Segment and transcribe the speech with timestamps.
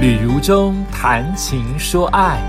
[0.00, 2.40] 旅如中谈情说爱，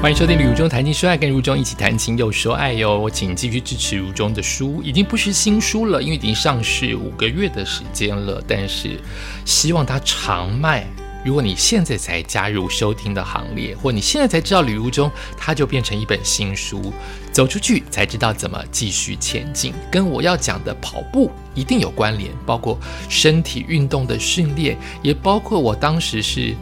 [0.00, 3.10] 欢迎收听《旅如中谈情说爱》，跟如中一起谈情又说爱哟。
[3.10, 8.42] 请继续支持如中的书，已经不是新书了，因为已经上市五个月的时间了。
[8.48, 8.98] 但是
[9.44, 10.86] 希望它长卖。
[11.28, 16.90] 如果你现在才加入收听的行列，或你现在才知道旅途中，它就变成一本新书。
[17.30, 22.78] 走出去才知道怎么继续前进，跟我要讲的跑步一定有关联，包括
[23.10, 26.56] 身体运动的训练，也包括我当时是，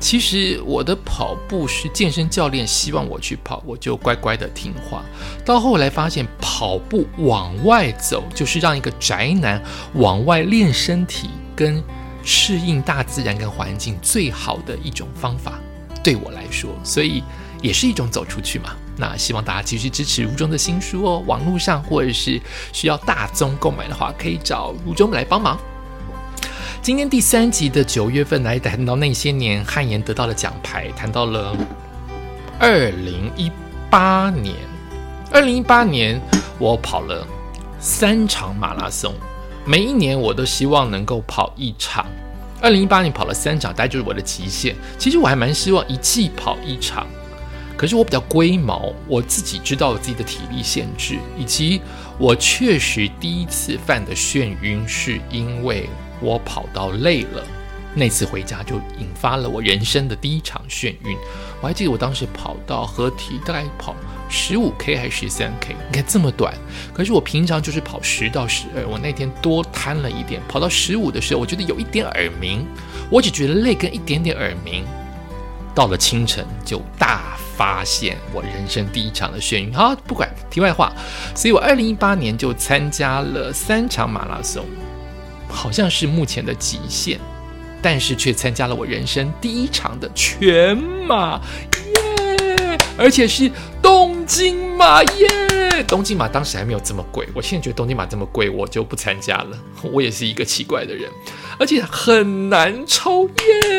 [0.00, 5.04] 其实我的跑步是健身教练希望我去跑，我就乖乖的听话。
[5.44, 11.84] 到后来发现，跑步往外走就是让一个宅男往外练身体跟
[12.28, 15.58] 适应大自然跟环境最好的一种方法，
[16.04, 17.24] 对我来说，所以
[17.62, 18.76] 也是一种走出去嘛。
[18.98, 22.38] 那希望大家继续支持如中的新书哦，网络上或者是
[22.70, 25.58] 需要大宗购买的话，可以找如中来帮忙。
[26.82, 31.56] 今天第三集的九月份来谈到那些年汉言得到的奖牌，谈到了
[32.58, 33.50] 二零一
[33.88, 34.54] 八年。
[35.32, 36.20] 二零一八年
[36.58, 37.26] 我跑了
[37.80, 39.14] 三场马拉松，
[39.68, 42.06] 每一年我都希望能够跑一场。
[42.58, 44.74] 二零一八年跑了三场，大概就是我的极限。
[44.96, 47.06] 其实我还蛮希望一季跑一场。
[47.76, 51.82] 可是我比较龟毛，我自己知道我自己的体力限制，以及
[52.16, 55.86] 我确实第一次犯的眩晕，是因为
[56.22, 57.44] 我跑到累了。
[57.98, 61.18] 那次回家就引发了我人生的第一场眩晕。
[61.60, 63.94] 我还记得我当时跑到合体，大概跑
[64.28, 66.54] 十五 K 还是十三 K，你看这么短。
[66.94, 72.64] 可是我平常就是跑十到十二，我那天多贪了一点，跑到十五的时候，我觉得有一点耳鸣，
[73.10, 74.84] 我只觉得累跟一点点耳鸣。
[75.74, 79.72] 到了清晨就大发现我人生第一场的眩晕。
[79.72, 80.92] 好，不管题外话，
[81.34, 84.64] 所以我二零一八年就参加了三场马拉松，
[85.48, 87.18] 好像是目前的极限，
[87.80, 92.78] 但是却参加了我人生第一场的全马，耶！
[92.96, 95.84] 而且是东京马，耶！
[95.86, 99.56] 东京马当时还没有这么贵，我现在觉得东京马这么贵，我就不参加了。
[99.92, 101.08] 我也是一个奇怪的人。
[101.60, 103.28] 而且很难抽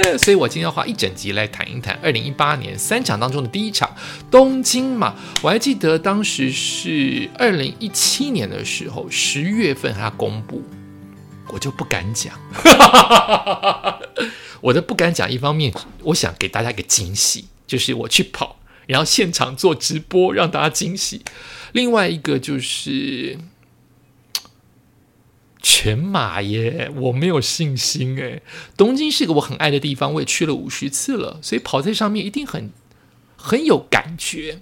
[0.04, 3.90] 耶，所以我今天要花一整集来谈一谈二零一八年三场当中的第一场
[4.32, 5.14] 东京马。
[5.42, 10.62] 我还记得当时是二零一七年的时候，十月份它公布，
[11.50, 12.40] 我就不敢讲。
[14.62, 15.74] 我的不敢讲，一方面
[16.04, 21.22] 我想给大家一个惊喜，就是我去跑，然后现场做直播让大家惊喜；
[21.72, 23.38] 另外一个就是。
[25.62, 28.42] 全马耶，我没有信心诶。
[28.78, 32.72] 东京是一个我很爱的地方，我也去了五十次了，所以跑在上面一定很
[33.36, 34.62] 很有感觉。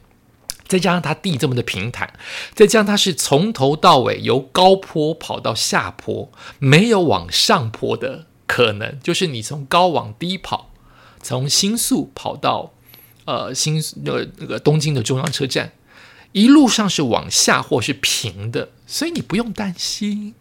[0.68, 2.14] 再加上它地这么的平坦，
[2.54, 10.72] 再加上它是从头到尾由高坡跑到下坡，没有往上坡的可能，就是你从高往低跑，
[11.22, 12.74] 从新宿跑到
[13.26, 15.72] 呃新呃那个东京的中央车站，
[16.34, 20.36] 一路上是往下或是平的，所以你不用担心。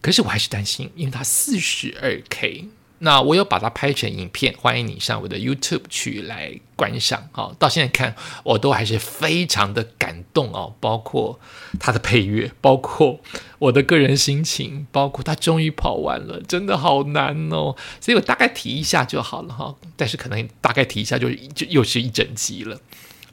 [0.00, 2.68] 可是我还是担心，因为它四十二 K，
[3.04, 7.28] 那我有把它拍成影片，欢迎你上我的 YouTube 去来观赏。
[7.32, 11.38] 好，到现在看我都还是非常的感动哦，包括
[11.78, 13.20] 它的配乐，包括
[13.58, 17.76] 我的个人心情，包括它终于跑完了，真的好难哦。
[18.00, 22.80] 所以我大概提一下就好了哈，但是可能大概提一下就就又是一整集了。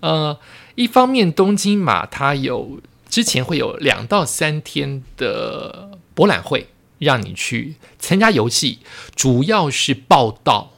[0.01, 0.37] 呃，
[0.75, 2.81] 一方面东京马它有。
[3.11, 6.67] 之前会有两到三天的博览会，
[7.01, 8.77] 让你去参加游戏，
[9.15, 10.73] 主要是报道，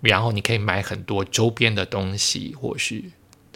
[0.00, 3.04] 然后你可以买很多周边的东西，或是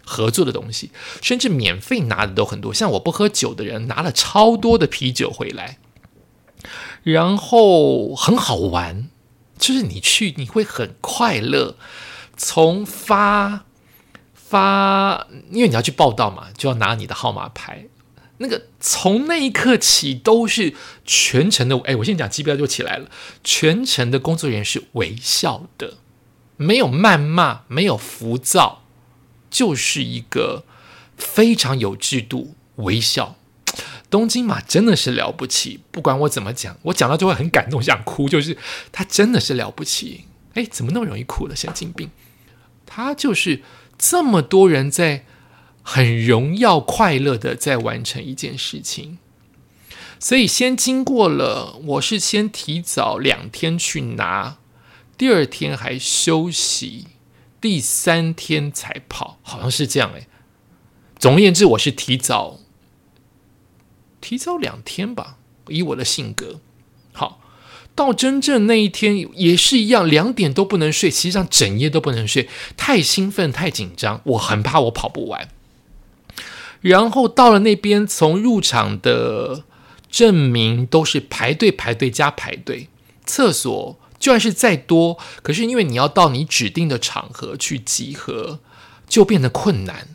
[0.05, 2.73] 合作的东西，甚至免费拿的都很多。
[2.73, 5.79] 像我不喝酒的人，拿了超多的啤酒回来，
[7.03, 9.09] 然后很好玩，
[9.59, 11.77] 就是你去你会很快乐。
[12.37, 13.65] 从发
[14.33, 17.87] 发，因为你要去报道嘛，就要拿你的号码牌。
[18.43, 23.09] 那个从那一刻起都是全程的，哎，我现在讲机标就起来了。
[23.45, 25.99] 全程的工作人员是微笑的，
[26.57, 28.83] 没有谩骂，没有浮躁，
[29.49, 30.65] 就是一个
[31.17, 33.37] 非常有制度微笑。
[34.11, 38.29] 东京马真的是了不起，不管我怎么讲，我讲到就会很感动，想哭。
[38.29, 38.59] 就是
[38.91, 40.25] 他真的是了不起，
[40.55, 41.55] 哎，怎么那么容易哭了？
[41.55, 42.11] 神经病！
[42.85, 43.63] 他就是
[43.97, 45.25] 这么多人在。
[45.83, 49.19] 很荣耀、快乐的在完成一件事情，
[50.19, 54.59] 所以先经过了，我是先提早两天去拿，
[55.19, 57.09] 第二天还休息，
[57.61, 60.29] 第三天才跑，好像是这样哎。
[61.19, 62.61] 总而言之，我是提早
[64.21, 65.39] 提早两天吧，
[65.69, 66.61] 以我的性格，
[67.13, 67.41] 好，
[67.95, 75.49] 到真正那一天也是一样，两点都不能睡，实际上整夜都不能睡，太兴奋、太紧张，我很怕我跑不完。
[76.83, 79.65] 然后到了那边，从入场的
[80.11, 82.89] 证明都是排队、排队加排队，
[83.25, 88.61] 厕所就算是再多，可是因为你要到你指定的场合去集合，
[89.09, 90.09] 就变得困难。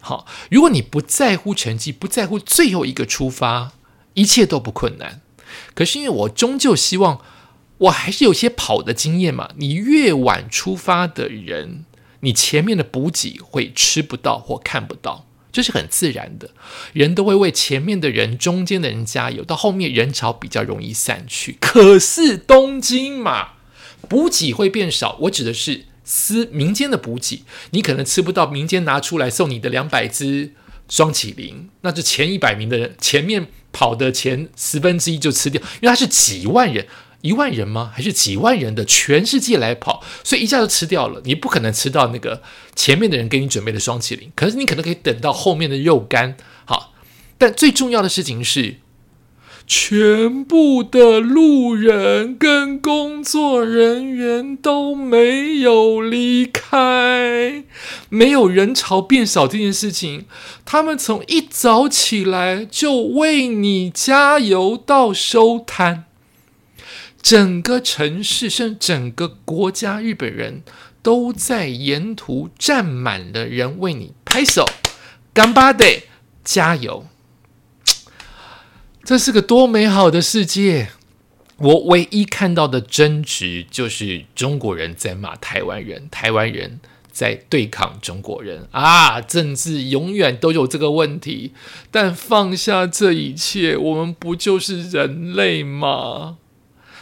[0.00, 3.72] 好，如果你不在乎成绩，不在乎最后一个出发，
[4.14, 5.20] 一切都不困难。
[5.74, 7.20] 可是因为我终究希望，
[7.78, 9.50] 我还是有些跑的经验嘛。
[9.56, 11.84] 你越晚出发的人，
[12.20, 16.50] 你前面的补给会吃不到或看不到，这是很自然的。
[16.92, 21.58] 人都会为前面的人、中间的人加油，到后面人潮比较容易散去。
[21.60, 23.50] 可是东京嘛，
[24.08, 25.18] 补给会变少。
[25.20, 30.52] 我指的是私民间的补给，你可能吃不到民间拿出来送你的两百只
[30.88, 33.48] 双麒麟，那就前一百名的人前面。
[33.74, 36.86] 跑的前十分之一就吃掉，因为他是几万人，
[37.22, 37.90] 一万人吗？
[37.94, 41.22] 还是几万人的全世界来跑，所以一下就吃掉了。
[41.24, 42.42] 你不可能吃到那个
[42.76, 46.36] 前面的人给你准备的双麒麟，可是你可能可以等到后面的肉干。
[46.64, 46.92] 好，
[47.38, 48.76] 但最重要的事情是。
[49.64, 57.62] 全部的路人跟工作人员都没有离开，
[58.08, 60.26] 没有人潮变少这件事情，
[60.64, 66.06] 他们从一早起来就为你加油到收摊。
[67.22, 70.62] 整个城市，甚至整个国家，日本人
[71.02, 74.66] 都在沿途站满了人为你拍手，
[75.32, 76.02] 干巴的
[76.44, 77.06] 加油。
[79.04, 80.90] 这是个多美好的世界！
[81.58, 86.80] 我唯一看到的争执就是中国人在骂台湾人，台湾人
[87.12, 89.20] 在对抗中国人啊！
[89.20, 91.52] 政治永远都有这个问题，
[91.92, 96.38] 但放下这一切，我们不就是人类吗？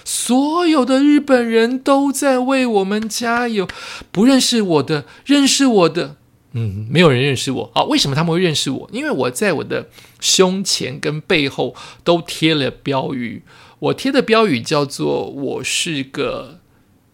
[0.04, 3.68] 所有的日本人都在为我们加油，
[4.10, 6.16] 不认识我的，认识我的。
[6.52, 7.84] 嗯，没有人认识我啊？
[7.84, 8.90] 为什么他们会认识我？
[8.92, 9.88] 因为我在我的
[10.18, 13.42] 胸前跟背后都贴了标语，
[13.78, 16.60] 我贴的标语叫做“我是个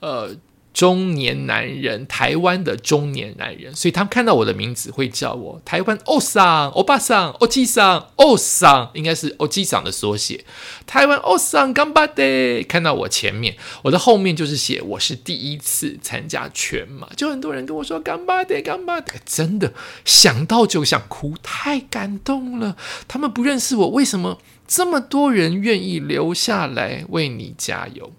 [0.00, 0.36] 呃”。
[0.76, 10.44] 中年男人，台湾的中年男人，所以他们看到我的名字会叫我台湾欧桑、欧巴桑、欧基桑、欧桑，应该是欧基桑的缩写。
[10.86, 19.72] 台湾欧桑干巴的，看到我前面，我的后面就是写我是第一次参加全马，就很多人跟我说干巴的干巴的，真的
[20.04, 22.76] 想到就想哭，太感动了。
[23.08, 24.38] 他们不认识我，为什么
[24.68, 28.12] 这么多人愿意留下来为你加油？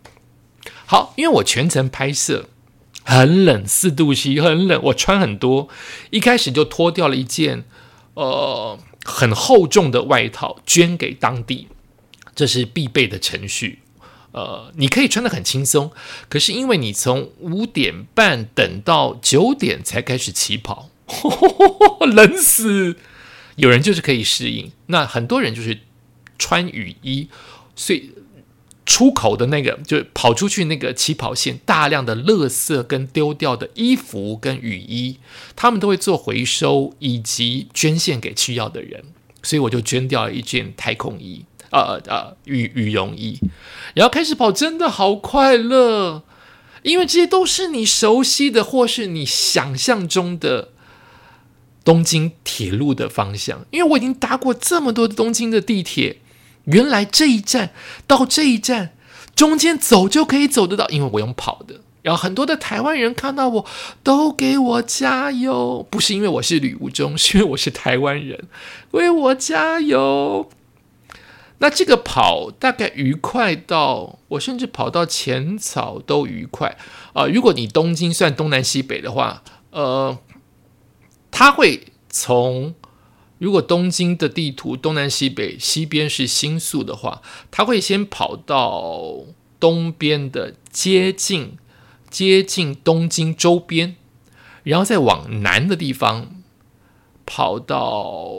[0.90, 2.48] 好，因为我全程拍摄
[3.04, 5.68] 很冷，四度 C 很冷，我穿很多，
[6.12, 7.66] 一开始就脱掉了一件
[8.14, 11.68] 呃很厚重的外套，捐给当地，
[12.34, 13.80] 这是必备的程序。
[14.32, 15.92] 呃，你可以穿的很轻松，
[16.30, 20.90] 可是因为你从五点半等到九点才开始起跑，
[22.00, 22.96] 冷死。
[23.58, 25.80] 有人就是可以适应，那很多人就是
[26.40, 27.28] 穿雨衣，
[27.76, 28.12] 所以。
[28.98, 35.20] 出口的那个，就跑出去那个起跑线，大量的垃圾跟丢掉的衣服跟雨衣，
[35.56, 39.04] 他们都会做回收以及捐献给需要的人，
[39.44, 43.38] 所以我就捐掉了一件太空衣，呃呃羽羽绒衣，
[43.94, 46.24] 然后开始跑，真的好快乐，
[46.82, 50.70] 因为这些都是你熟悉的或是你想象中的
[51.84, 56.18] 东京铁路的方向，因为我已经搭过这么多东京的地铁。
[56.68, 57.72] 原来这一站
[58.06, 58.92] 到这一站
[59.36, 61.82] 中间走就可以走得到，因为我用跑的。
[62.02, 63.66] 然后很多的台湾人看到我
[64.04, 68.48] 都给我加油，不是因为我是吕无中，是因为我是台湾人，
[68.92, 70.50] 为我加油。
[71.60, 76.78] 那这个跑大概愉快到我甚至跑到浅草都愉快
[77.14, 77.26] 啊！
[77.28, 80.18] 如果你东京算东南西北的话，呃，
[81.32, 82.76] 他会从。
[83.40, 89.26] 如果东京的地图东南西北，西边是新宿的话，他会先跑到
[89.60, 91.58] 东边的接近
[92.10, 93.96] 接近东京周边，
[94.64, 96.42] 然后再往南的地方
[97.26, 98.32] 跑到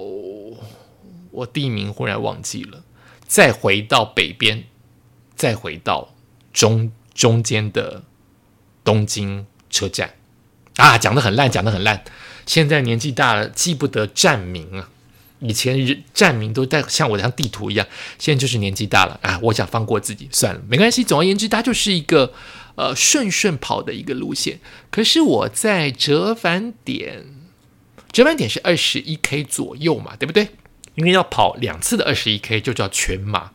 [1.30, 2.82] 我地名忽然忘记了，
[3.26, 4.64] 再回到北边，
[5.36, 6.14] 再回到
[6.52, 8.02] 中中间的
[8.82, 10.14] 东京车站
[10.76, 12.02] 啊，讲的很烂，讲的很烂。
[12.48, 14.88] 现在年纪大了，记不得站名啊。
[15.40, 17.86] 以前站名都带像我像地图一样，
[18.18, 21.04] 现在就是年纪大了啊，我想放过自己，算了，没关系。
[21.04, 22.32] 总而言之，它就是一个
[22.74, 24.58] 呃顺顺跑的一个路线。
[24.90, 27.26] 可是我在折返点，
[28.10, 30.48] 折返点是二十一 K 左右嘛，对不对？
[30.94, 33.52] 因为要跑两次的二十一 K 就叫全马。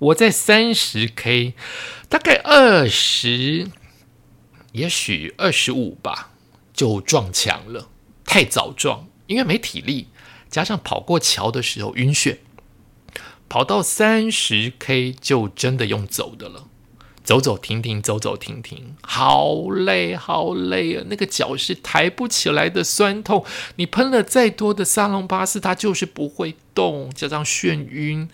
[0.00, 1.54] 我在三十 K，
[2.10, 3.68] 大概二十，
[4.72, 6.32] 也许二十五吧，
[6.74, 7.88] 就撞墙了。
[8.26, 10.08] 太早撞，因为没体力，
[10.50, 12.36] 加上跑过桥的时候晕眩，
[13.48, 16.66] 跑到三十 K 就真的用走的了。
[17.22, 21.04] 走走停停，走走停停，好累好累啊！
[21.08, 28.28] 那个脚是抬不起来的酸痛，你喷了再多的沙龙巴斯，它就是不会动，加上眩晕，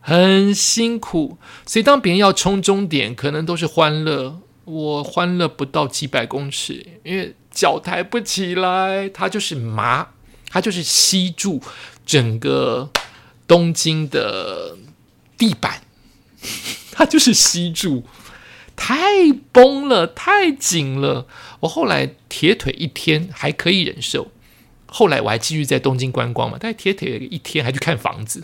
[0.00, 1.38] 很辛苦。
[1.64, 10.08] 所以当别人要冲终点，可能都是欢乐，我欢乐不到几百公尺，因为脚抬不起来，它就是麻，
[10.50, 11.62] 它就是吸住
[12.04, 12.90] 整个
[13.48, 14.76] 东京的
[15.38, 15.80] 地板。
[16.92, 18.04] 它就是吸住，
[18.74, 18.96] 太
[19.52, 21.26] 崩了，太紧了。
[21.60, 24.30] 我后来铁腿一天还可以忍受，
[24.86, 26.56] 后来我还继续在东京观光嘛。
[26.58, 28.42] 但是铁腿一天还去看房子，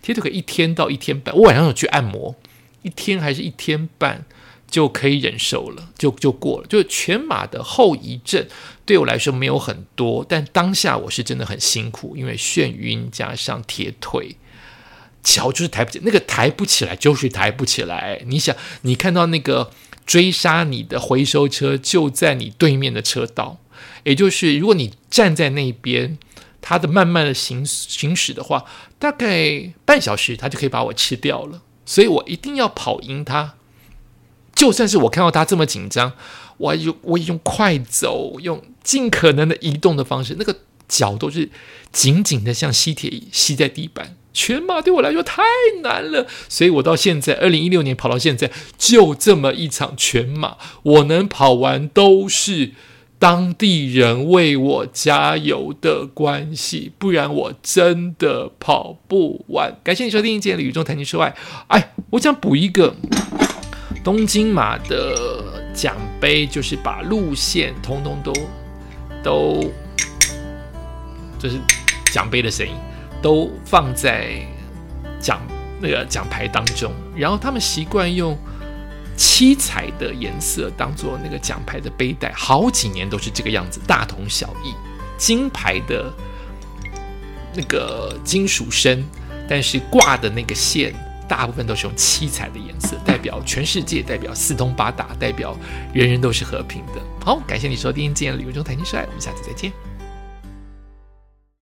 [0.00, 2.34] 铁腿一天到一天半，我晚上有去按摩，
[2.82, 4.24] 一天还是一天半
[4.74, 6.66] 就可以忍受了，就就过了。
[6.66, 8.44] 就是全马的后遗症
[8.84, 14.34] 对我来说没有很多，但当下我是真的很辛苦，因为眩晕加上铁腿。
[15.22, 18.20] 桥就是抬不起，那个抬不起来就是抬不起来。
[18.26, 19.70] 你想，你看到那个
[20.04, 23.58] 追杀你的回收车就在你对面的车道，
[24.02, 26.18] 也就是如果你站在那边，
[26.60, 28.64] 它的慢慢的行行驶的话，
[28.98, 31.62] 大概半小时它就可以把我吃掉了。
[31.86, 33.54] 所以我一定要跑赢它。
[34.64, 36.14] 就算是我看到他这么紧张，
[36.56, 40.56] 我用我用快走，用尽可能的移动的方式，那个
[40.88, 41.50] 脚都是
[41.92, 44.16] 紧紧的像吸铁吸在地板。
[44.32, 45.42] 全马对我来说太
[45.82, 52.72] 难了，所以我到现在二零一六年跑到现在，就这么一场全马，我能跑完都是
[53.18, 59.78] 当地人为我加油的关系，不然我真的跑不完。
[59.84, 61.36] 感谢你收听今天的宇宙谈情说爱。
[61.68, 62.96] 哎，我想补一个
[64.04, 68.32] 东京马的奖杯，就是把路线通通都
[69.22, 69.72] 都，
[71.38, 71.58] 这是
[72.12, 72.72] 奖杯的声音。
[73.22, 74.46] 都放在
[75.18, 75.40] 奖
[75.80, 78.36] 那个奖牌当中，然后他们习惯用
[79.16, 84.74] 七彩的颜色当做那个奖牌的背带，好几年都是这个样子，大同小异。
[85.16, 86.12] 金牌的
[87.54, 89.02] 那个金属身，
[89.48, 90.94] 但是挂的那个线
[91.28, 95.56] 大部分都是用七彩的颜色，代表全世界，代表四通八达，代表
[95.92, 96.94] 人人都是和平的。
[97.24, 99.72] 好，感谢你收听今天的《旅游中谈情说爱》，我们下次再见。